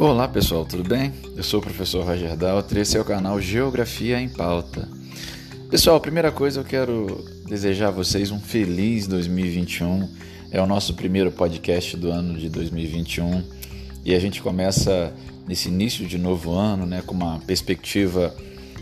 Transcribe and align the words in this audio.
Olá 0.00 0.26
pessoal, 0.26 0.64
tudo 0.64 0.82
bem? 0.82 1.12
Eu 1.36 1.42
sou 1.42 1.60
o 1.60 1.62
professor 1.62 2.02
Roger 2.02 2.34
Daltri 2.34 2.78
e 2.78 2.80
esse 2.80 2.96
é 2.96 3.00
o 3.02 3.04
canal 3.04 3.38
Geografia 3.38 4.18
em 4.18 4.30
Pauta. 4.30 4.88
Pessoal, 5.68 6.00
primeira 6.00 6.32
coisa 6.32 6.60
eu 6.60 6.64
quero 6.64 7.22
desejar 7.46 7.88
a 7.88 7.90
vocês 7.90 8.30
um 8.30 8.40
feliz 8.40 9.06
2021. 9.06 10.08
É 10.50 10.58
o 10.58 10.66
nosso 10.66 10.94
primeiro 10.94 11.30
podcast 11.30 11.98
do 11.98 12.10
ano 12.10 12.38
de 12.38 12.48
2021 12.48 13.44
e 14.02 14.14
a 14.14 14.18
gente 14.18 14.40
começa 14.40 15.12
nesse 15.46 15.68
início 15.68 16.06
de 16.06 16.16
novo 16.16 16.54
ano, 16.54 16.86
né, 16.86 17.02
com 17.04 17.14
uma 17.14 17.38
perspectiva 17.40 18.34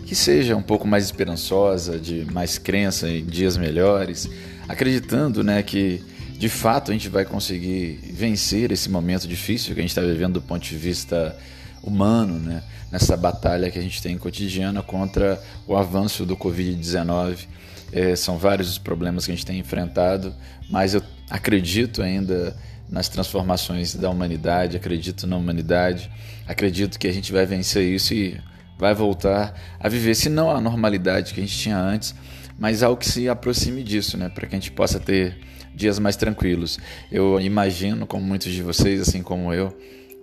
que 0.05 0.15
seja 0.15 0.55
um 0.55 0.63
pouco 0.63 0.87
mais 0.87 1.03
esperançosa, 1.03 1.99
de 1.99 2.23
mais 2.31 2.57
crença 2.57 3.09
em 3.09 3.25
dias 3.25 3.57
melhores, 3.57 4.29
acreditando, 4.69 5.43
né, 5.43 5.63
que 5.63 6.01
de 6.39 6.47
fato 6.47 6.89
a 6.89 6.93
gente 6.93 7.09
vai 7.09 7.25
conseguir 7.25 7.99
vencer 8.13 8.71
esse 8.71 8.89
momento 8.89 9.27
difícil 9.27 9.75
que 9.75 9.81
a 9.81 9.83
gente 9.83 9.91
está 9.91 10.01
vivendo 10.01 10.35
do 10.35 10.41
ponto 10.41 10.65
de 10.65 10.77
vista 10.77 11.37
humano, 11.83 12.39
né, 12.39 12.63
nessa 12.89 13.17
batalha 13.17 13.69
que 13.69 13.77
a 13.77 13.81
gente 13.81 14.01
tem 14.01 14.17
cotidiana 14.17 14.81
contra 14.81 15.37
o 15.67 15.75
avanço 15.75 16.25
do 16.25 16.37
Covid-19. 16.37 17.45
É, 17.91 18.15
são 18.15 18.37
vários 18.37 18.69
os 18.69 18.77
problemas 18.77 19.25
que 19.25 19.33
a 19.33 19.35
gente 19.35 19.45
tem 19.45 19.59
enfrentado, 19.59 20.33
mas 20.69 20.93
eu 20.93 21.03
acredito 21.29 22.01
ainda 22.01 22.55
nas 22.89 23.09
transformações 23.09 23.93
da 23.93 24.09
humanidade, 24.09 24.77
acredito 24.77 25.27
na 25.27 25.35
humanidade, 25.35 26.09
acredito 26.47 26.97
que 26.97 27.07
a 27.07 27.11
gente 27.11 27.33
vai 27.33 27.45
vencer 27.45 27.83
isso 27.83 28.13
e 28.13 28.39
vai 28.77 28.93
voltar 28.93 29.53
a 29.77 29.89
viver, 29.89 30.15
se 30.15 30.29
não 30.29 30.49
a 30.49 30.61
normalidade 30.61 31.33
que 31.33 31.41
a 31.41 31.43
gente 31.43 31.57
tinha 31.57 31.77
antes, 31.77 32.15
mas 32.59 32.83
algo 32.83 32.99
que 32.99 33.07
se 33.07 33.29
aproxime 33.29 33.83
disso, 33.83 34.17
né, 34.17 34.29
para 34.29 34.45
que 34.47 34.55
a 34.55 34.59
gente 34.59 34.71
possa 34.71 34.99
ter 34.99 35.37
dias 35.73 35.97
mais 35.97 36.15
tranquilos. 36.15 36.77
Eu 37.11 37.39
imagino, 37.39 38.05
como 38.05 38.23
muitos 38.23 38.51
de 38.51 38.61
vocês, 38.61 39.01
assim 39.01 39.23
como 39.23 39.53
eu, 39.53 39.75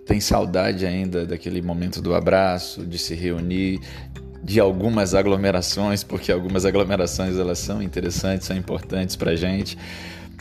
tem 0.05 0.21
saudade 0.21 0.85
ainda 0.85 1.25
daquele 1.25 1.61
momento 1.61 2.01
do 2.01 2.13
abraço, 2.13 2.85
de 2.85 2.97
se 2.97 3.15
reunir, 3.15 3.79
de 4.43 4.59
algumas 4.59 5.13
aglomerações, 5.13 6.03
porque 6.03 6.31
algumas 6.31 6.65
aglomerações 6.65 7.37
elas 7.37 7.59
são 7.59 7.81
interessantes, 7.81 8.47
são 8.47 8.55
importantes 8.55 9.15
para 9.15 9.35
gente. 9.35 9.77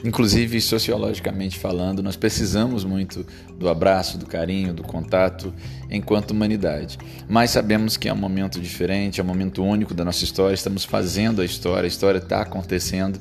Inclusive, 0.06 0.60
sociologicamente 0.60 1.58
falando, 1.58 2.00
nós 2.00 2.14
precisamos 2.14 2.84
muito 2.84 3.26
do 3.58 3.68
abraço, 3.68 4.16
do 4.16 4.24
carinho, 4.24 4.72
do 4.72 4.84
contato 4.84 5.52
enquanto 5.90 6.30
humanidade. 6.30 6.96
Mas 7.28 7.50
sabemos 7.50 7.96
que 7.96 8.08
é 8.08 8.12
um 8.12 8.16
momento 8.16 8.60
diferente, 8.60 9.20
é 9.20 9.24
um 9.24 9.26
momento 9.26 9.64
único 9.64 9.92
da 9.94 10.04
nossa 10.04 10.22
história, 10.22 10.54
estamos 10.54 10.84
fazendo 10.84 11.42
a 11.42 11.44
história, 11.44 11.86
a 11.86 11.88
história 11.88 12.18
está 12.18 12.42
acontecendo, 12.42 13.18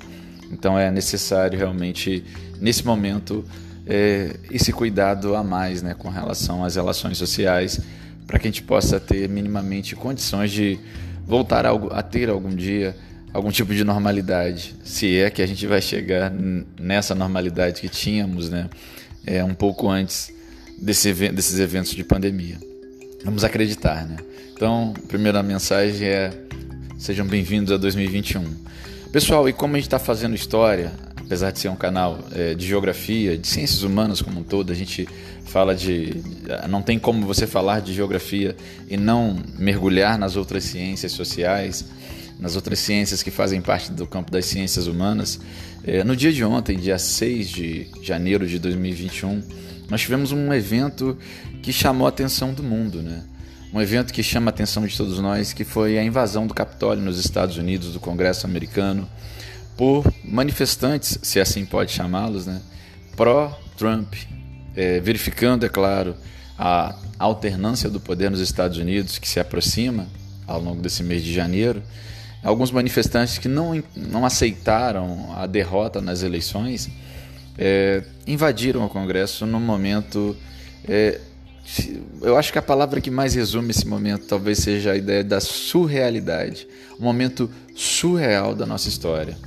então 0.52 0.77
é 0.77 0.92
necessário 0.92 1.58
realmente, 1.58 2.23
nesse 2.61 2.86
momento, 2.86 3.44
é, 3.88 4.36
esse 4.52 4.72
cuidado 4.72 5.36
a 5.36 5.44
mais 5.44 5.81
né, 5.81 5.95
com 5.95 6.09
relação 6.09 6.64
às 6.64 6.75
relações 6.75 7.17
sociais, 7.17 7.81
para 8.27 8.38
que 8.38 8.47
a 8.47 8.52
gente 8.52 8.61
possa 8.61 8.99
ter 8.99 9.27
minimamente 9.27 9.95
condições 9.95 10.52
de 10.52 10.80
voltar 11.25 11.66
a, 11.66 11.72
a 11.72 12.03
ter 12.03 12.30
algum 12.30 12.55
dia 12.55 12.95
algum 13.36 13.52
tipo 13.52 13.75
de 13.75 13.83
normalidade, 13.83 14.73
se 14.86 15.19
é 15.19 15.30
que 15.30 15.41
a 15.41 15.45
gente 15.45 15.67
vai 15.67 15.81
chegar 15.81 16.31
nessa 16.80 17.14
normalidade 17.14 17.81
que 17.81 17.89
tínhamos, 17.89 18.50
né, 18.50 18.69
é, 19.27 19.44
um 19.44 19.53
pouco 19.53 19.89
antes 19.89 20.31
desse, 20.81 21.14
desses 21.14 21.59
eventos 21.59 21.92
de 21.94 22.02
pandemia. 22.02 22.58
Vamos 23.25 23.44
acreditar, 23.44 24.05
né? 24.08 24.16
Então, 24.53 24.94
a 24.95 25.08
primeira 25.08 25.44
mensagem 25.44 26.08
é: 26.08 26.31
sejam 26.97 27.27
bem-vindos 27.27 27.73
a 27.73 27.77
2021. 27.77 28.42
Pessoal, 29.11 29.49
e 29.49 29.53
como 29.53 29.75
a 29.75 29.80
gente 29.80 29.88
está 29.88 29.99
fazendo 29.99 30.33
história, 30.33 30.94
apesar 31.17 31.52
de 31.52 31.59
ser 31.59 31.67
um 31.67 31.75
canal 31.75 32.20
é, 32.31 32.53
de 32.53 32.66
geografia, 32.66 33.38
de 33.38 33.47
ciências 33.47 33.83
humanas 33.83 34.22
como 34.22 34.39
um 34.39 34.44
todo, 34.44 34.72
a 34.72 34.75
gente 34.75 35.09
fala 35.44 35.75
de. 35.75 36.22
Não 36.70 36.81
tem 36.81 36.97
como 36.97 37.25
você 37.25 37.45
falar 37.45 37.81
de 37.81 37.94
geografia 37.94 38.55
e 38.89 38.95
não 38.95 39.38
mergulhar 39.59 40.17
nas 40.17 40.38
outras 40.38 40.64
ciências 40.64 41.11
sociais 41.11 41.83
nas 42.39 42.55
outras 42.55 42.79
ciências 42.79 43.23
que 43.23 43.31
fazem 43.31 43.61
parte 43.61 43.91
do 43.91 44.05
campo 44.05 44.31
das 44.31 44.45
ciências 44.45 44.87
humanas. 44.87 45.39
É, 45.83 46.03
no 46.03 46.15
dia 46.15 46.31
de 46.31 46.43
ontem, 46.43 46.77
dia 46.77 46.97
6 46.97 47.49
de 47.49 47.87
janeiro 48.01 48.47
de 48.47 48.59
2021, 48.59 49.41
nós 49.89 50.01
tivemos 50.01 50.31
um 50.31 50.53
evento 50.53 51.17
que 51.61 51.71
chamou 51.71 52.05
a 52.05 52.09
atenção 52.09 52.53
do 52.53 52.63
mundo, 52.63 53.01
né? 53.01 53.23
Um 53.73 53.81
evento 53.81 54.13
que 54.13 54.23
chama 54.23 54.49
a 54.49 54.53
atenção 54.53 54.85
de 54.85 54.95
todos 54.95 55.19
nós, 55.19 55.51
que 55.51 55.63
foi 55.63 55.97
a 55.97 56.03
invasão 56.03 56.47
do 56.47 56.53
Capitólio 56.53 57.03
nos 57.03 57.19
Estados 57.19 57.57
Unidos, 57.57 57.91
do 57.91 57.99
Congresso 57.99 58.45
americano, 58.45 59.07
por 59.75 60.11
manifestantes, 60.23 61.19
se 61.21 61.39
assim 61.39 61.65
pode 61.65 61.91
chamá-los, 61.91 62.45
né? 62.45 62.61
pró-Trump, 63.15 64.13
é, 64.75 64.99
verificando, 64.99 65.65
é 65.65 65.69
claro, 65.69 66.15
a 66.57 66.95
alternância 67.19 67.89
do 67.89 67.99
poder 67.99 68.31
nos 68.31 68.39
Estados 68.39 68.77
Unidos 68.77 69.17
que 69.17 69.27
se 69.27 69.39
aproxima 69.39 70.07
ao 70.47 70.61
longo 70.61 70.81
desse 70.81 71.03
mês 71.03 71.23
de 71.23 71.33
janeiro 71.33 71.81
alguns 72.45 72.72
manifestantes 72.72 73.38
que 73.38 73.48
não, 73.48 73.83
não 73.95 74.26
aceitaram 74.26 75.33
a 75.36 75.45
derrota 75.48 76.00
nas 76.00 76.23
eleições 76.23 76.89
é, 77.58 78.04
invadiram 78.28 78.86
o 78.86 78.89
Congresso 78.89 79.45
no 79.45 79.60
momento. 79.60 80.36
É, 80.88 81.20
eu 82.22 82.38
acho 82.38 82.52
que 82.52 82.60
a 82.60 82.61
palavra 82.61 83.02
que 83.02 83.10
mais 83.10 83.33
resume 83.33 83.72
esse 83.72 83.88
momento 83.88 84.26
talvez 84.28 84.60
seja 84.60 84.92
a 84.92 84.95
ideia 84.95 85.23
da 85.23 85.42
surrealidade 85.42 86.67
um 87.00 87.04
momento 87.04 87.50
surreal 87.76 88.56
da 88.56 88.66
nossa 88.66 88.88
história. 88.88 89.38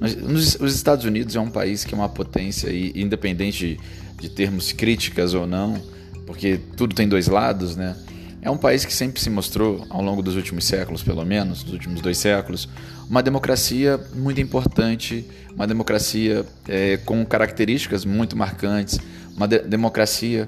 Nos, 0.00 0.56
os 0.56 0.74
Estados 0.74 1.04
Unidos 1.04 1.34
é 1.36 1.40
um 1.40 1.50
país 1.50 1.84
que 1.84 1.94
é 1.94 1.96
uma 1.96 2.08
potência 2.08 2.68
e 2.68 2.92
independente 3.00 3.78
de, 3.78 3.80
de 4.20 4.28
termos 4.28 4.72
críticas 4.72 5.32
ou 5.34 5.46
não, 5.46 5.80
porque 6.26 6.60
tudo 6.76 6.94
tem 6.94 7.08
dois 7.08 7.28
lados, 7.28 7.76
né? 7.76 7.96
É 8.44 8.50
um 8.50 8.58
país 8.58 8.84
que 8.84 8.92
sempre 8.92 9.22
se 9.22 9.30
mostrou, 9.30 9.86
ao 9.88 10.02
longo 10.02 10.20
dos 10.20 10.36
últimos 10.36 10.66
séculos, 10.66 11.02
pelo 11.02 11.24
menos, 11.24 11.62
dos 11.62 11.72
últimos 11.72 12.02
dois 12.02 12.18
séculos, 12.18 12.68
uma 13.08 13.22
democracia 13.22 13.98
muito 14.14 14.38
importante, 14.38 15.26
uma 15.54 15.66
democracia 15.66 16.44
é, 16.68 16.98
com 16.98 17.24
características 17.24 18.04
muito 18.04 18.36
marcantes, 18.36 19.00
uma 19.34 19.48
de 19.48 19.60
democracia 19.60 20.46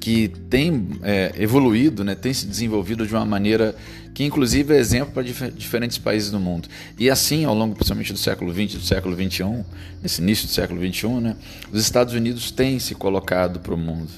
que 0.00 0.28
tem 0.48 0.88
é, 1.02 1.32
evoluído, 1.36 2.04
né, 2.04 2.14
tem 2.14 2.32
se 2.32 2.46
desenvolvido 2.46 3.04
de 3.04 3.12
uma 3.12 3.26
maneira 3.26 3.74
que, 4.14 4.22
inclusive, 4.22 4.72
é 4.72 4.78
exemplo 4.78 5.12
para 5.12 5.24
dif 5.24 5.50
diferentes 5.50 5.98
países 5.98 6.30
do 6.30 6.38
mundo. 6.38 6.68
E 6.96 7.10
assim, 7.10 7.44
ao 7.44 7.56
longo, 7.56 7.74
principalmente 7.74 8.12
do 8.12 8.20
século 8.20 8.54
XX, 8.54 8.74
do 8.74 8.86
século 8.86 9.16
XXI, 9.16 9.64
nesse 10.00 10.22
início 10.22 10.46
do 10.46 10.52
século 10.52 10.80
XXI, 10.80 11.08
né, 11.20 11.36
os 11.72 11.80
Estados 11.80 12.14
Unidos 12.14 12.52
têm 12.52 12.78
se 12.78 12.94
colocado 12.94 13.58
para 13.58 13.74
o 13.74 13.76
mundo. 13.76 14.12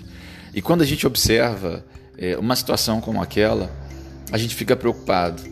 E 0.54 0.60
quando 0.60 0.82
a 0.82 0.84
gente 0.84 1.06
observa 1.06 1.82
é, 2.18 2.36
uma 2.36 2.56
situação 2.56 3.00
como 3.00 3.22
aquela, 3.22 3.70
a 4.32 4.36
gente 4.36 4.54
fica 4.54 4.76
preocupado. 4.76 5.42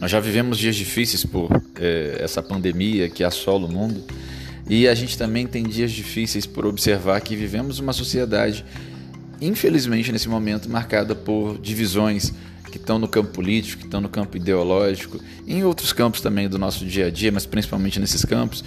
Nós 0.00 0.10
já 0.10 0.20
vivemos 0.20 0.58
dias 0.58 0.76
difíceis 0.76 1.24
por 1.24 1.50
é, 1.80 2.18
essa 2.20 2.42
pandemia 2.42 3.08
que 3.08 3.24
assola 3.24 3.66
o 3.66 3.72
mundo 3.72 4.04
e 4.68 4.88
a 4.88 4.94
gente 4.94 5.18
também 5.18 5.46
tem 5.46 5.64
dias 5.64 5.92
difíceis 5.92 6.46
por 6.46 6.64
observar 6.64 7.20
que 7.20 7.36
vivemos 7.36 7.78
uma 7.78 7.92
sociedade, 7.92 8.64
infelizmente 9.40 10.10
nesse 10.10 10.28
momento, 10.28 10.70
marcada 10.70 11.14
por 11.14 11.58
divisões 11.58 12.32
que 12.70 12.78
estão 12.78 12.98
no 12.98 13.06
campo 13.06 13.30
político, 13.30 13.80
que 13.80 13.86
estão 13.86 14.00
no 14.00 14.08
campo 14.08 14.36
ideológico, 14.36 15.20
em 15.46 15.62
outros 15.64 15.92
campos 15.92 16.20
também 16.20 16.48
do 16.48 16.58
nosso 16.58 16.84
dia 16.84 17.06
a 17.06 17.10
dia, 17.10 17.30
mas 17.30 17.46
principalmente 17.46 18.00
nesses 18.00 18.24
campos, 18.24 18.64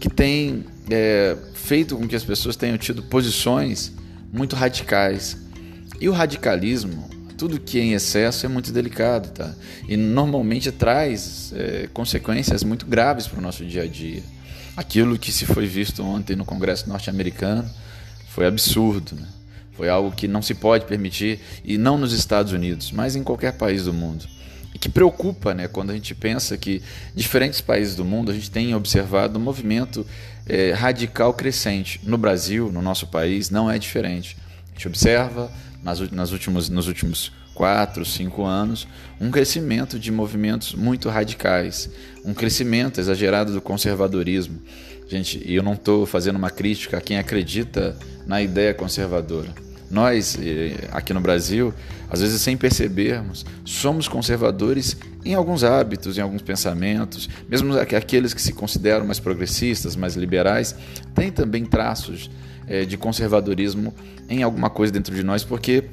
que 0.00 0.08
tem 0.08 0.64
é, 0.90 1.36
feito 1.54 1.96
com 1.96 2.08
que 2.08 2.16
as 2.16 2.24
pessoas 2.24 2.56
tenham 2.56 2.76
tido 2.76 3.02
posições 3.02 3.92
muito 4.32 4.56
radicais, 4.56 5.36
e 6.00 6.08
o 6.08 6.12
radicalismo, 6.12 7.08
tudo 7.36 7.60
que 7.60 7.78
é 7.78 7.82
em 7.82 7.92
excesso 7.92 8.46
é 8.46 8.48
muito 8.48 8.72
delicado, 8.72 9.30
tá? 9.30 9.54
E 9.88 9.96
normalmente 9.96 10.70
traz 10.70 11.52
é, 11.54 11.88
consequências 11.92 12.62
muito 12.62 12.86
graves 12.86 13.26
para 13.26 13.38
o 13.38 13.42
nosso 13.42 13.64
dia 13.64 13.82
a 13.82 13.86
dia. 13.86 14.22
Aquilo 14.76 15.18
que 15.18 15.30
se 15.30 15.46
foi 15.46 15.66
visto 15.66 16.02
ontem 16.02 16.36
no 16.36 16.44
Congresso 16.44 16.88
norte-americano 16.88 17.68
foi 18.28 18.46
absurdo, 18.46 19.14
né? 19.14 19.26
Foi 19.72 19.88
algo 19.88 20.12
que 20.12 20.28
não 20.28 20.40
se 20.40 20.54
pode 20.54 20.84
permitir, 20.84 21.40
e 21.64 21.76
não 21.76 21.98
nos 21.98 22.12
Estados 22.12 22.52
Unidos, 22.52 22.92
mas 22.92 23.16
em 23.16 23.24
qualquer 23.24 23.54
país 23.54 23.84
do 23.84 23.92
mundo. 23.92 24.24
E 24.72 24.78
que 24.78 24.88
preocupa, 24.88 25.54
né, 25.54 25.68
quando 25.68 25.90
a 25.90 25.94
gente 25.94 26.14
pensa 26.14 26.56
que 26.56 26.82
diferentes 27.14 27.60
países 27.60 27.94
do 27.94 28.04
mundo 28.04 28.30
a 28.30 28.34
gente 28.34 28.50
tem 28.50 28.74
observado 28.74 29.38
um 29.38 29.42
movimento 29.42 30.06
é, 30.46 30.72
radical 30.72 31.34
crescente. 31.34 32.00
No 32.04 32.18
Brasil, 32.18 32.70
no 32.72 32.82
nosso 32.82 33.06
país, 33.06 33.50
não 33.50 33.70
é 33.70 33.78
diferente. 33.78 34.36
A 34.70 34.74
gente 34.74 34.88
observa 34.88 35.50
nas, 35.84 36.00
nas 36.10 36.32
últimos, 36.32 36.68
nos 36.68 36.88
últimos 36.88 37.30
quatro, 37.54 38.04
cinco 38.04 38.44
anos, 38.44 38.88
um 39.20 39.30
crescimento 39.30 39.98
de 39.98 40.10
movimentos 40.10 40.74
muito 40.74 41.08
radicais, 41.08 41.88
um 42.24 42.34
crescimento 42.34 42.98
exagerado 42.98 43.52
do 43.52 43.60
conservadorismo. 43.60 44.58
Gente, 45.06 45.40
eu 45.46 45.62
não 45.62 45.74
estou 45.74 46.06
fazendo 46.06 46.36
uma 46.36 46.50
crítica 46.50 46.98
a 46.98 47.00
quem 47.00 47.18
acredita 47.18 47.96
na 48.26 48.42
ideia 48.42 48.72
conservadora. 48.74 49.50
Nós, 49.90 50.36
eh, 50.40 50.88
aqui 50.90 51.12
no 51.12 51.20
Brasil, 51.20 51.72
às 52.10 52.20
vezes 52.20 52.40
sem 52.40 52.56
percebermos, 52.56 53.44
somos 53.64 54.08
conservadores 54.08 54.96
em 55.24 55.34
alguns 55.34 55.62
hábitos, 55.62 56.18
em 56.18 56.20
alguns 56.20 56.42
pensamentos, 56.42 57.28
mesmo 57.48 57.78
aqueles 57.78 58.34
que 58.34 58.42
se 58.42 58.52
consideram 58.52 59.06
mais 59.06 59.20
progressistas, 59.20 59.94
mais 59.94 60.16
liberais, 60.16 60.74
têm 61.14 61.30
também 61.30 61.64
traços 61.64 62.30
é, 62.66 62.84
de 62.84 62.96
conservadorismo 62.96 63.94
em 64.28 64.42
alguma 64.42 64.70
coisa 64.70 64.92
dentro 64.92 65.14
de 65.14 65.22
nós, 65.22 65.44
porque 65.44 65.84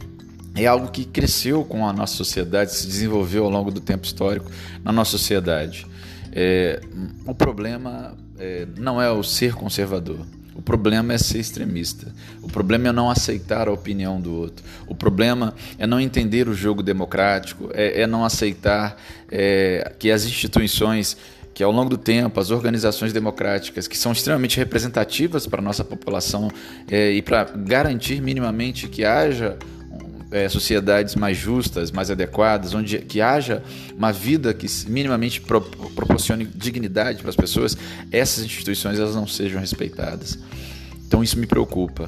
é 0.56 0.66
algo 0.66 0.90
que 0.90 1.06
cresceu 1.06 1.64
com 1.64 1.88
a 1.88 1.94
nossa 1.94 2.16
sociedade, 2.16 2.76
se 2.76 2.86
desenvolveu 2.86 3.46
ao 3.46 3.50
longo 3.50 3.72
do 3.72 3.80
tempo 3.80 4.06
histórico 4.06 4.52
na 4.84 4.92
nossa 4.92 5.12
sociedade. 5.12 5.86
É, 6.34 6.82
o 7.26 7.34
problema 7.34 8.16
é, 8.38 8.68
não 8.78 9.02
é 9.02 9.10
o 9.12 9.24
ser 9.24 9.54
conservador. 9.54 10.26
O 10.54 10.62
problema 10.62 11.14
é 11.14 11.18
ser 11.18 11.40
extremista. 11.40 12.14
O 12.42 12.48
problema 12.48 12.90
é 12.90 12.92
não 12.92 13.10
aceitar 13.10 13.68
a 13.68 13.72
opinião 13.72 14.20
do 14.20 14.34
outro. 14.34 14.64
O 14.86 14.94
problema 14.94 15.54
é 15.80 15.88
não 15.88 16.00
entender 16.00 16.48
o 16.50 16.54
jogo 16.54 16.84
democrático, 16.84 17.70
é, 17.74 18.02
é 18.02 18.08
não 18.08 18.26
aceitar 18.26 18.98
é, 19.30 19.94
que 19.98 20.12
as 20.12 20.26
instituições 20.26 21.18
que 21.54 21.64
ao 21.64 21.72
longo 21.72 21.90
do 21.90 21.98
tempo 21.98 22.40
as 22.40 22.52
organizações 22.52 23.12
democráticas 23.12 23.88
que 23.88 23.98
são 23.98 24.12
extremamente 24.12 24.58
representativas 24.58 25.46
para 25.46 25.60
a 25.60 25.64
nossa 25.64 25.84
população 25.84 26.50
é, 26.90 27.12
e 27.12 27.22
para 27.22 27.44
garantir 27.44 28.22
minimamente 28.22 28.88
que 28.88 29.04
haja 29.04 29.58
é, 30.32 30.48
sociedades 30.48 31.16
mais 31.16 31.38
justas, 31.38 31.92
mais 31.92 32.10
adequadas, 32.10 32.74
onde 32.74 33.00
que 33.00 33.20
haja 33.20 33.62
uma 33.98 34.14
vida 34.14 34.54
que 34.54 34.66
minimamente 34.88 35.42
pro, 35.42 35.62
proporcione 35.62 36.46
dignidade 36.46 37.20
para 37.20 37.30
as 37.30 37.36
pessoas, 37.36 37.78
essas 38.12 38.46
instituições 38.46 38.98
elas 38.98 39.16
não 39.16 39.28
sejam 39.28 39.60
respeitadas. 39.60 40.40
Então 41.06 41.22
isso 41.22 41.38
me 41.38 41.46
preocupa. 41.46 42.08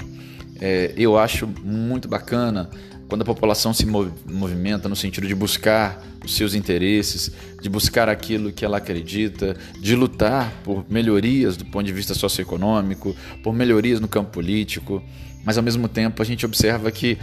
É, 0.62 0.94
eu 0.96 1.18
acho 1.18 1.46
muito 1.46 2.08
bacana 2.08 2.70
quando 3.14 3.22
a 3.22 3.26
população 3.26 3.76
se 3.76 3.86
movimenta 3.86 4.90
no 4.90 4.96
sentido 4.96 5.28
de 5.28 5.36
buscar 5.36 6.02
os 6.26 6.36
seus 6.36 6.56
interesses, 6.56 7.32
de 7.62 7.70
buscar 7.70 8.10
aquilo 8.10 8.52
que 8.52 8.66
ela 8.66 8.78
acredita, 8.78 9.56
de 9.80 9.96
lutar 9.96 10.52
por 10.64 10.84
melhorias 10.90 11.56
do 11.56 11.64
ponto 11.64 11.86
de 11.86 11.94
vista 11.94 12.16
socioeconômico, 12.16 13.16
por 13.44 13.54
melhorias 13.54 14.00
no 14.00 14.08
campo 14.08 14.32
político, 14.32 15.00
mas 15.46 15.60
ao 15.60 15.64
mesmo 15.64 15.88
tempo 15.88 16.24
a 16.24 16.26
gente 16.26 16.44
observa 16.44 16.90
que 16.92 17.20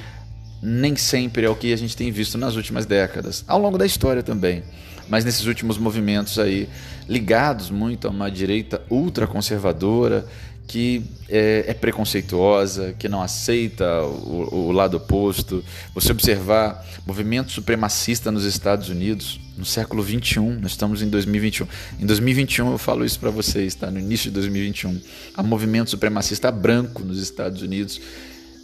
nem 0.63 0.95
sempre 0.95 1.45
é 1.45 1.51
o 1.51 1.57
que 1.57 1.73
a 1.73 1.77
gente 1.77 1.97
tem 1.97 2.13
visto 2.13 2.39
nas 2.39 2.55
últimas 2.55 2.87
décadas, 2.87 3.45
ao 3.49 3.61
longo 3.61 3.77
da 3.77 3.85
história 3.85 4.23
também. 4.23 4.63
Mas 5.09 5.25
nesses 5.25 5.47
últimos 5.47 5.77
movimentos 5.77 6.39
aí, 6.39 6.69
ligados 7.09 7.69
muito 7.69 8.07
a 8.07 8.13
uma 8.13 8.31
direita 8.31 8.81
ultraconservadora, 8.89 10.25
que 10.71 11.03
é, 11.29 11.65
é, 11.67 11.75
preconceituosa, 11.75 12.95
que 12.97 13.09
não 13.09 13.21
aceita 13.21 14.05
o, 14.05 14.69
o, 14.69 14.71
lado 14.71 14.99
oposto. 14.99 15.65
Você 15.93 16.13
observar 16.13 16.87
movimento 17.05 17.51
supremacista 17.51 18.31
nos 18.31 18.45
Estados 18.45 18.89
Unidos 18.89 19.41
no 19.59 19.65
século 19.65 20.01
21, 20.01 20.61
nós 20.61 20.71
estamos 20.71 21.03
em 21.03 21.09
2021. 21.09 21.67
Em 21.99 22.07
2021 22.07 22.71
eu 22.71 22.79
falo 22.79 23.05
isso 23.05 23.19
para 23.19 23.31
vocês, 23.31 23.75
tá? 23.75 23.91
No 23.91 23.99
início 23.99 24.31
de 24.31 24.35
2021, 24.35 25.01
há 25.35 25.43
movimento 25.43 25.91
supremacista 25.91 26.53
branco 26.53 27.03
nos 27.03 27.21
Estados 27.21 27.63
Unidos 27.63 28.01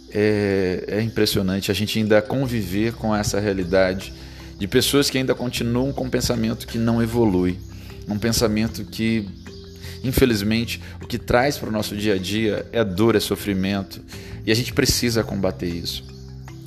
é, 0.09 0.85
é 0.87 1.01
impressionante 1.01 1.69
a 1.69 1.73
gente 1.73 1.99
ainda 1.99 2.21
conviver 2.21 2.93
com 2.93 3.13
essa 3.13 3.37
realidade 3.37 4.13
de 4.57 4.65
pessoas 4.65 5.09
que 5.09 5.17
ainda 5.17 5.35
continuam 5.35 5.91
com 5.91 6.05
um 6.05 6.09
pensamento 6.09 6.65
que 6.65 6.77
não 6.77 7.03
evolui, 7.03 7.59
um 8.07 8.17
pensamento 8.17 8.85
que, 8.85 9.27
infelizmente, 10.03 10.81
o 11.01 11.07
que 11.07 11.17
traz 11.17 11.57
para 11.57 11.69
o 11.69 11.71
nosso 11.71 11.95
dia 11.95 12.15
a 12.15 12.17
dia 12.17 12.65
é 12.71 12.83
dor, 12.83 13.15
é 13.15 13.19
sofrimento, 13.19 14.01
e 14.45 14.51
a 14.51 14.55
gente 14.55 14.73
precisa 14.73 15.23
combater 15.23 15.67
isso. 15.67 16.03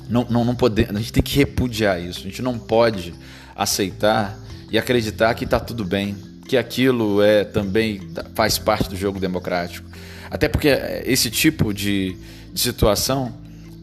Não, 0.09 0.25
não, 0.29 0.43
não 0.43 0.55
pode, 0.55 0.83
a 0.83 0.93
gente 0.93 1.13
tem 1.13 1.23
que 1.23 1.37
repudiar 1.37 2.01
isso, 2.01 2.19
a 2.19 2.23
gente 2.23 2.41
não 2.41 2.59
pode 2.59 3.13
aceitar 3.55 4.37
e 4.69 4.77
acreditar 4.77 5.33
que 5.33 5.45
está 5.45 5.59
tudo 5.59 5.85
bem, 5.85 6.15
que 6.47 6.57
aquilo 6.57 7.21
é 7.21 7.43
também 7.43 8.01
faz 8.35 8.57
parte 8.57 8.89
do 8.89 8.95
jogo 8.95 9.19
democrático. 9.19 9.89
Até 10.29 10.47
porque 10.47 10.69
esse 11.05 11.29
tipo 11.29 11.73
de, 11.73 12.15
de 12.53 12.59
situação 12.59 13.33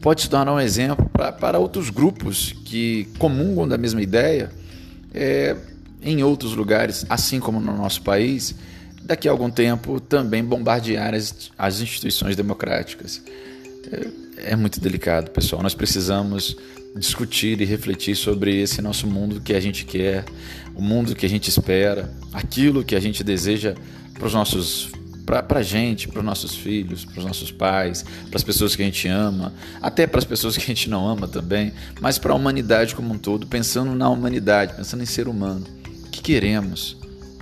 pode 0.00 0.22
se 0.22 0.30
tornar 0.30 0.54
um 0.54 0.60
exemplo 0.60 1.08
pra, 1.12 1.32
para 1.32 1.58
outros 1.58 1.90
grupos 1.90 2.54
que 2.64 3.08
comungam 3.18 3.66
da 3.66 3.76
mesma 3.76 4.00
ideia 4.00 4.50
é, 5.12 5.56
em 6.02 6.22
outros 6.22 6.54
lugares, 6.54 7.04
assim 7.08 7.40
como 7.40 7.60
no 7.60 7.76
nosso 7.76 8.02
país, 8.02 8.54
daqui 9.08 9.26
a 9.26 9.30
algum 9.30 9.50
tempo 9.50 9.98
também 9.98 10.44
bombardear 10.44 11.14
as, 11.14 11.50
as 11.56 11.80
instituições 11.80 12.36
democráticas. 12.36 13.22
É, 13.90 14.52
é 14.52 14.56
muito 14.56 14.78
delicado, 14.78 15.30
pessoal. 15.30 15.62
Nós 15.62 15.74
precisamos 15.74 16.54
discutir 16.94 17.58
e 17.60 17.64
refletir 17.64 18.14
sobre 18.14 18.60
esse 18.60 18.82
nosso 18.82 19.06
mundo 19.06 19.40
que 19.40 19.54
a 19.54 19.60
gente 19.60 19.86
quer, 19.86 20.26
o 20.74 20.82
mundo 20.82 21.14
que 21.14 21.24
a 21.24 21.28
gente 21.28 21.48
espera, 21.48 22.12
aquilo 22.34 22.84
que 22.84 22.94
a 22.94 23.00
gente 23.00 23.24
deseja 23.24 23.74
para 24.12 24.26
os 24.26 24.34
nossos 24.34 24.90
para 25.24 25.58
a 25.58 25.62
gente, 25.62 26.08
para 26.08 26.20
os 26.20 26.24
nossos 26.24 26.56
filhos, 26.56 27.04
para 27.04 27.18
os 27.18 27.24
nossos 27.26 27.52
pais, 27.52 28.02
para 28.02 28.36
as 28.36 28.42
pessoas 28.42 28.74
que 28.74 28.80
a 28.80 28.84
gente 28.86 29.06
ama, 29.08 29.52
até 29.82 30.06
para 30.06 30.18
as 30.18 30.24
pessoas 30.24 30.56
que 30.56 30.62
a 30.62 30.66
gente 30.66 30.88
não 30.88 31.06
ama 31.06 31.28
também, 31.28 31.70
mas 32.00 32.18
para 32.18 32.32
a 32.32 32.34
humanidade 32.34 32.94
como 32.94 33.12
um 33.12 33.18
todo, 33.18 33.46
pensando 33.46 33.94
na 33.94 34.08
humanidade, 34.08 34.72
pensando 34.74 35.02
em 35.02 35.06
ser 35.06 35.28
humano. 35.28 35.66
O 36.06 36.10
que 36.10 36.22
queremos? 36.22 36.96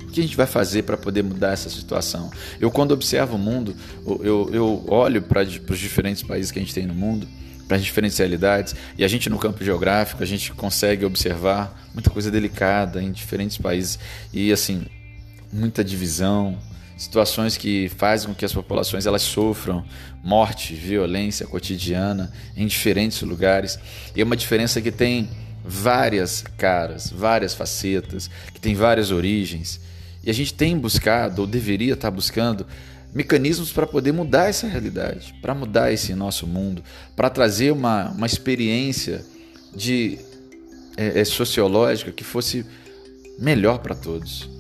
O 0.07 0.13
que 0.13 0.21
a 0.21 0.23
gente 0.23 0.37
vai 0.37 0.47
fazer 0.47 0.83
para 0.83 0.97
poder 0.97 1.23
mudar 1.23 1.53
essa 1.53 1.69
situação? 1.69 2.31
Eu, 2.61 2.71
quando 2.71 2.93
observo 2.93 3.37
o 3.37 3.39
mundo, 3.39 3.75
eu, 4.23 4.49
eu 4.53 4.85
olho 4.89 5.23
para 5.23 5.43
os 5.43 5.79
diferentes 5.79 6.23
países 6.23 6.51
que 6.51 6.59
a 6.59 6.63
gente 6.63 6.73
tem 6.75 6.87
no 6.87 6.95
mundo, 6.95 7.27
para 7.67 7.77
as 7.77 7.85
diferentes 7.85 8.17
realidades, 8.17 8.77
e 8.97 9.05
a 9.05 9.09
gente 9.09 9.29
no 9.29 9.39
campo 9.39 9.65
geográfico, 9.65 10.23
a 10.23 10.27
gente 10.27 10.53
consegue 10.53 11.05
observar 11.05 11.89
muita 11.93 12.11
coisa 12.11 12.31
delicada 12.31 13.03
em 13.03 13.11
diferentes 13.11 13.59
países, 13.59 13.99
e 14.33 14.53
assim, 14.53 14.87
muita 15.53 15.83
divisão, 15.83 16.57
situações 16.97 17.57
que 17.57 17.89
fazem 17.97 18.29
com 18.29 18.35
que 18.35 18.45
as 18.45 18.53
populações 18.53 19.05
elas 19.05 19.23
sofram 19.23 19.85
morte, 20.23 20.75
violência 20.75 21.47
cotidiana 21.47 22.33
em 22.57 22.67
diferentes 22.67 23.21
lugares. 23.23 23.79
E 24.15 24.21
é 24.21 24.25
uma 24.25 24.37
diferença 24.37 24.81
que 24.81 24.91
tem 24.91 25.29
várias 25.65 26.43
caras, 26.57 27.11
várias 27.11 27.55
facetas, 27.55 28.31
que 28.53 28.61
tem 28.61 28.75
várias 28.75 29.11
origens. 29.11 29.81
E 30.27 30.31
a 30.31 30.35
gente 30.35 30.53
tem 30.53 30.77
buscado, 30.77 31.41
ou 31.41 31.47
deveria 31.47 31.95
estar 31.95 32.11
buscando, 32.11 32.67
mecanismos 33.15 33.73
para 33.73 33.87
poder 33.87 34.13
mudar 34.13 34.49
essa 34.49 34.67
realidade, 34.67 35.35
para 35.41 35.55
mudar 35.55 35.93
esse 35.93 36.15
nosso 36.15 36.47
mundo, 36.47 36.83
para 37.15 37.31
trazer 37.31 37.71
uma, 37.71 38.11
uma 38.11 38.27
experiência 38.27 39.25
de 39.75 40.19
é, 40.97 41.21
é, 41.21 41.25
sociológica 41.25 42.13
que 42.13 42.25
fosse 42.25 42.67
melhor 43.39 43.79
para 43.79 43.95
todos 43.95 44.57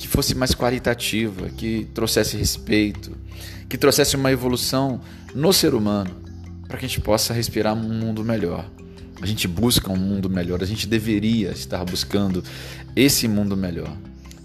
que 0.00 0.08
fosse 0.08 0.34
mais 0.34 0.54
qualitativa, 0.54 1.50
que 1.50 1.86
trouxesse 1.92 2.34
respeito, 2.34 3.14
que 3.68 3.76
trouxesse 3.76 4.16
uma 4.16 4.32
evolução 4.32 4.98
no 5.34 5.52
ser 5.52 5.74
humano, 5.74 6.10
para 6.66 6.78
que 6.78 6.86
a 6.86 6.88
gente 6.88 7.02
possa 7.02 7.34
respirar 7.34 7.74
um 7.74 7.82
mundo 7.82 8.24
melhor. 8.24 8.64
A 9.20 9.26
gente 9.26 9.46
busca 9.46 9.92
um 9.92 9.98
mundo 9.98 10.30
melhor, 10.30 10.62
a 10.62 10.66
gente 10.66 10.86
deveria 10.86 11.50
estar 11.50 11.84
buscando 11.84 12.42
esse 12.96 13.28
mundo 13.28 13.54
melhor. 13.54 13.94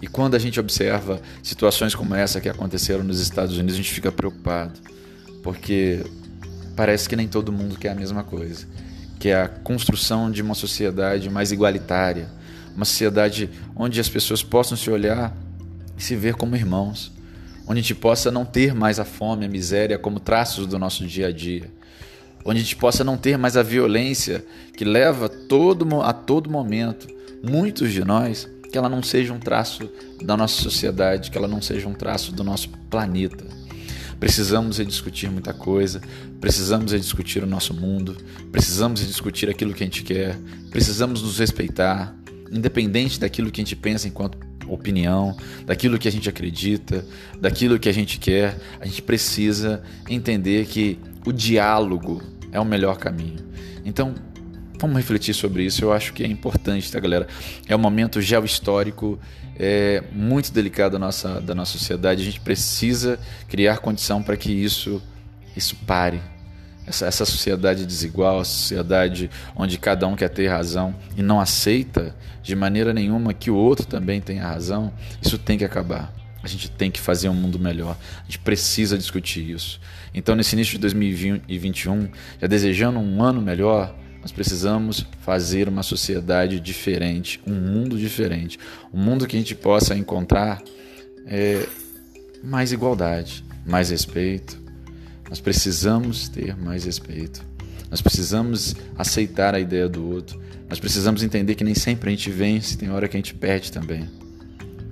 E 0.06 0.08
quando 0.08 0.36
a 0.36 0.38
gente 0.38 0.60
observa 0.60 1.20
situações 1.42 1.92
como 1.92 2.14
essa 2.14 2.40
que 2.40 2.48
aconteceram 2.48 3.02
nos 3.02 3.18
Estados 3.18 3.56
Unidos, 3.58 3.74
a 3.74 3.78
gente 3.78 3.92
fica 3.92 4.12
preocupado, 4.12 4.78
porque 5.42 6.06
parece 6.76 7.08
que 7.08 7.16
nem 7.16 7.26
todo 7.26 7.50
mundo 7.50 7.76
quer 7.76 7.88
a 7.88 7.94
mesma 7.96 8.22
coisa, 8.22 8.68
que 9.18 9.30
é 9.30 9.42
a 9.42 9.48
construção 9.48 10.30
de 10.30 10.42
uma 10.42 10.54
sociedade 10.54 11.28
mais 11.28 11.50
igualitária, 11.50 12.28
uma 12.76 12.84
sociedade 12.84 13.50
onde 13.74 13.98
as 13.98 14.08
pessoas 14.08 14.44
possam 14.44 14.76
se 14.76 14.88
olhar 14.88 15.36
e 15.98 16.02
se 16.04 16.14
ver 16.14 16.36
como 16.36 16.54
irmãos, 16.54 17.10
onde 17.66 17.80
a 17.80 17.82
gente 17.82 17.96
possa 17.96 18.30
não 18.30 18.44
ter 18.44 18.72
mais 18.76 19.00
a 19.00 19.04
fome, 19.04 19.44
a 19.44 19.48
miséria 19.48 19.98
como 19.98 20.20
traços 20.20 20.68
do 20.68 20.78
nosso 20.78 21.04
dia 21.04 21.26
a 21.26 21.32
dia, 21.32 21.68
onde 22.44 22.60
a 22.60 22.62
gente 22.62 22.76
possa 22.76 23.02
não 23.02 23.16
ter 23.16 23.36
mais 23.36 23.56
a 23.56 23.62
violência 23.64 24.46
que 24.76 24.84
leva 24.84 25.28
todo, 25.28 26.00
a 26.00 26.12
todo 26.12 26.48
momento 26.48 27.08
muitos 27.42 27.92
de 27.92 28.04
nós, 28.04 28.48
que 28.76 28.78
ela 28.78 28.90
não 28.90 29.02
seja 29.02 29.32
um 29.32 29.38
traço 29.38 29.90
da 30.22 30.36
nossa 30.36 30.60
sociedade, 30.60 31.30
que 31.30 31.38
ela 31.38 31.48
não 31.48 31.62
seja 31.62 31.88
um 31.88 31.94
traço 31.94 32.30
do 32.30 32.44
nosso 32.44 32.68
planeta. 32.90 33.46
Precisamos 34.20 34.76
discutir 34.76 35.30
muita 35.30 35.54
coisa, 35.54 36.02
precisamos 36.42 36.90
discutir 36.90 37.42
o 37.42 37.46
nosso 37.46 37.72
mundo, 37.72 38.18
precisamos 38.52 39.00
discutir 39.00 39.48
aquilo 39.48 39.72
que 39.72 39.82
a 39.82 39.86
gente 39.86 40.02
quer, 40.02 40.38
precisamos 40.70 41.22
nos 41.22 41.38
respeitar, 41.38 42.14
independente 42.52 43.18
daquilo 43.18 43.50
que 43.50 43.62
a 43.62 43.64
gente 43.64 43.74
pensa 43.74 44.08
enquanto 44.08 44.36
opinião, 44.68 45.34
daquilo 45.64 45.98
que 45.98 46.06
a 46.06 46.12
gente 46.12 46.28
acredita, 46.28 47.02
daquilo 47.40 47.78
que 47.78 47.88
a 47.88 47.94
gente 47.94 48.18
quer, 48.18 48.58
a 48.78 48.84
gente 48.84 49.00
precisa 49.00 49.82
entender 50.06 50.66
que 50.66 50.98
o 51.24 51.32
diálogo 51.32 52.20
é 52.52 52.60
o 52.60 52.64
melhor 52.64 52.98
caminho. 52.98 53.38
Então, 53.86 54.14
vamos 54.78 54.96
refletir 54.96 55.34
sobre 55.34 55.64
isso. 55.64 55.84
Eu 55.84 55.92
acho 55.92 56.12
que 56.12 56.22
é 56.22 56.26
importante, 56.26 56.90
tá, 56.90 57.00
galera? 57.00 57.26
É 57.68 57.74
um 57.74 57.78
momento 57.78 58.20
geohistórico 58.20 59.18
é, 59.58 60.02
muito 60.12 60.52
delicado 60.52 60.92
da 60.92 60.98
nossa, 60.98 61.40
da 61.40 61.54
nossa 61.54 61.72
sociedade. 61.72 62.22
A 62.22 62.24
gente 62.24 62.40
precisa 62.40 63.18
criar 63.48 63.78
condição 63.78 64.22
para 64.22 64.36
que 64.36 64.52
isso, 64.52 65.02
isso 65.56 65.76
pare 65.86 66.20
essa, 66.86 67.06
essa 67.06 67.24
sociedade 67.24 67.84
desigual, 67.84 68.40
a 68.40 68.44
sociedade 68.44 69.30
onde 69.56 69.78
cada 69.78 70.06
um 70.06 70.14
quer 70.14 70.28
ter 70.28 70.46
razão 70.46 70.94
e 71.16 71.22
não 71.22 71.40
aceita 71.40 72.14
de 72.42 72.54
maneira 72.54 72.94
nenhuma 72.94 73.34
que 73.34 73.50
o 73.50 73.56
outro 73.56 73.86
também 73.86 74.20
tenha 74.20 74.46
razão, 74.46 74.92
isso 75.20 75.36
tem 75.36 75.58
que 75.58 75.64
acabar. 75.64 76.14
A 76.42 76.48
gente 76.48 76.70
tem 76.70 76.92
que 76.92 77.00
fazer 77.00 77.28
um 77.28 77.34
mundo 77.34 77.58
melhor. 77.58 77.96
A 78.20 78.24
gente 78.24 78.38
precisa 78.38 78.96
discutir 78.96 79.50
isso. 79.50 79.80
Então, 80.14 80.36
nesse 80.36 80.54
início 80.54 80.74
de 80.74 80.78
2021, 80.78 82.08
já 82.40 82.46
desejando 82.46 83.00
um 83.00 83.20
ano 83.20 83.42
melhor, 83.42 83.92
Nós 84.26 84.32
precisamos 84.32 85.06
fazer 85.20 85.68
uma 85.68 85.84
sociedade 85.84 86.58
diferente, 86.58 87.40
um 87.46 87.54
mundo 87.54 87.96
diferente, 87.96 88.58
um 88.92 88.98
mundo 88.98 89.24
que 89.24 89.36
a 89.36 89.38
gente 89.38 89.54
possa 89.54 89.96
encontrar 89.96 90.60
é, 91.28 91.64
mais 92.42 92.72
igualdade, 92.72 93.44
mais 93.64 93.90
respeito. 93.90 94.60
Nós 95.28 95.38
precisamos 95.38 96.28
ter 96.28 96.56
mais 96.56 96.84
respeito. 96.84 97.40
Nós 97.88 98.02
precisamos 98.02 98.74
aceitar 98.98 99.54
a 99.54 99.60
ideia 99.60 99.88
do 99.88 100.04
outro. 100.04 100.42
Nós 100.68 100.80
precisamos 100.80 101.22
entender 101.22 101.54
que 101.54 101.62
nem 101.62 101.76
sempre 101.76 102.08
a 102.08 102.12
gente 102.12 102.28
vence, 102.28 102.76
tem 102.76 102.90
hora 102.90 103.06
que 103.06 103.16
a 103.16 103.20
gente 103.20 103.32
perde 103.32 103.70
também. 103.70 104.10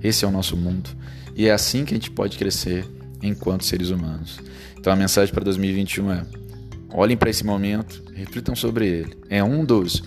Esse 0.01 0.23
é 0.23 0.27
o 0.29 0.31
nosso 0.31 0.55
mundo. 0.55 0.89
E 1.35 1.45
é 1.49 1.51
assim 1.51 1.83
que 1.83 1.93
a 1.93 1.97
gente 1.97 2.09
pode 2.09 2.37
crescer 2.37 2.87
enquanto 3.21 3.65
seres 3.65 3.89
humanos. 3.89 4.39
Então 4.79 4.93
a 4.93 4.95
mensagem 4.95 5.33
para 5.33 5.43
2021 5.43 6.09
é: 6.13 6.25
olhem 6.95 7.17
para 7.17 7.29
esse 7.29 7.45
momento, 7.45 8.03
reflitam 8.13 8.55
sobre 8.55 8.87
ele. 8.87 9.17
É 9.29 9.43
um 9.43 9.65
dos 9.65 10.01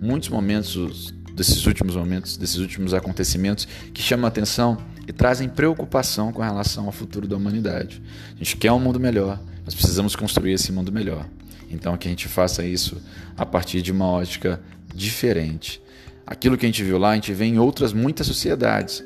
muitos 0.00 0.28
momentos 0.28 1.12
desses 1.34 1.66
últimos 1.66 1.96
momentos, 1.96 2.36
desses 2.36 2.56
últimos 2.56 2.94
acontecimentos 2.94 3.66
que 3.92 4.02
chamam 4.02 4.26
a 4.26 4.28
atenção 4.28 4.78
e 5.08 5.12
trazem 5.12 5.48
preocupação 5.48 6.32
com 6.32 6.42
relação 6.42 6.86
ao 6.86 6.92
futuro 6.92 7.26
da 7.26 7.36
humanidade. 7.36 8.02
A 8.34 8.38
gente 8.38 8.56
quer 8.56 8.72
um 8.72 8.78
mundo 8.78 9.00
melhor, 9.00 9.40
nós 9.64 9.74
precisamos 9.74 10.14
construir 10.14 10.52
esse 10.52 10.70
mundo 10.70 10.92
melhor. 10.92 11.26
Então 11.70 11.96
que 11.96 12.06
a 12.06 12.10
gente 12.10 12.28
faça 12.28 12.64
isso 12.64 13.00
a 13.36 13.44
partir 13.44 13.82
de 13.82 13.90
uma 13.90 14.06
ótica 14.06 14.60
diferente. 14.94 15.82
Aquilo 16.26 16.56
que 16.56 16.64
a 16.64 16.68
gente 16.68 16.84
viu 16.84 16.98
lá, 16.98 17.10
a 17.10 17.14
gente 17.14 17.32
vê 17.32 17.44
em 17.44 17.58
outras 17.58 17.92
muitas 17.92 18.26
sociedades. 18.26 19.04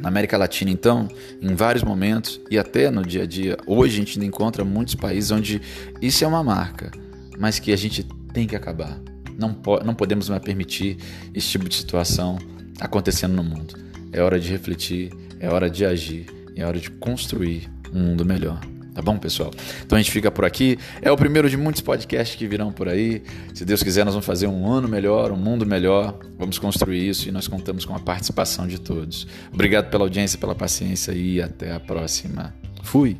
Na 0.00 0.08
América 0.08 0.36
Latina, 0.38 0.70
então, 0.70 1.08
em 1.42 1.54
vários 1.54 1.82
momentos 1.82 2.40
e 2.50 2.58
até 2.58 2.90
no 2.90 3.02
dia 3.04 3.24
a 3.24 3.26
dia, 3.26 3.56
hoje 3.66 3.94
a 3.94 3.98
gente 3.98 4.18
ainda 4.18 4.26
encontra 4.26 4.64
muitos 4.64 4.94
países 4.94 5.30
onde 5.30 5.60
isso 6.00 6.24
é 6.24 6.26
uma 6.26 6.42
marca, 6.44 6.90
mas 7.38 7.58
que 7.58 7.72
a 7.72 7.76
gente 7.76 8.04
tem 8.32 8.46
que 8.46 8.54
acabar. 8.54 8.98
Não, 9.36 9.52
po 9.52 9.82
não 9.84 9.94
podemos 9.94 10.28
mais 10.28 10.42
permitir 10.42 10.98
esse 11.34 11.48
tipo 11.48 11.68
de 11.68 11.74
situação 11.74 12.38
acontecendo 12.80 13.34
no 13.34 13.42
mundo. 13.42 13.74
É 14.12 14.22
hora 14.22 14.38
de 14.38 14.48
refletir, 14.48 15.12
é 15.40 15.48
hora 15.48 15.68
de 15.68 15.84
agir, 15.84 16.26
é 16.54 16.64
hora 16.64 16.78
de 16.78 16.90
construir 16.90 17.68
um 17.92 18.00
mundo 18.00 18.24
melhor. 18.24 18.60
Tá 18.98 19.02
bom, 19.02 19.16
pessoal? 19.16 19.52
Então 19.86 19.96
a 19.96 20.02
gente 20.02 20.10
fica 20.10 20.28
por 20.28 20.44
aqui. 20.44 20.76
É 21.00 21.08
o 21.08 21.16
primeiro 21.16 21.48
de 21.48 21.56
muitos 21.56 21.80
podcasts 21.80 22.36
que 22.36 22.48
virão 22.48 22.72
por 22.72 22.88
aí. 22.88 23.22
Se 23.54 23.64
Deus 23.64 23.80
quiser, 23.80 24.04
nós 24.04 24.12
vamos 24.12 24.26
fazer 24.26 24.48
um 24.48 24.68
ano 24.68 24.88
melhor, 24.88 25.30
um 25.30 25.36
mundo 25.36 25.64
melhor. 25.64 26.18
Vamos 26.36 26.58
construir 26.58 27.08
isso 27.08 27.28
e 27.28 27.30
nós 27.30 27.46
contamos 27.46 27.84
com 27.84 27.94
a 27.94 28.00
participação 28.00 28.66
de 28.66 28.80
todos. 28.80 29.24
Obrigado 29.54 29.88
pela 29.88 30.02
audiência, 30.02 30.36
pela 30.36 30.52
paciência 30.52 31.12
e 31.12 31.40
até 31.40 31.70
a 31.70 31.78
próxima. 31.78 32.52
Fui! 32.82 33.16